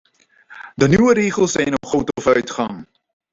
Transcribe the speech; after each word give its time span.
De 0.77 0.87
nieuwe 0.87 1.13
regels 1.13 1.51
zijn 1.51 1.67
een 1.71 1.87
grote 1.87 2.21
vooruitgang. 2.21 2.87